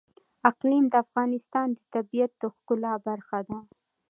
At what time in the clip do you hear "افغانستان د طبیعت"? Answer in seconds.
1.05-2.31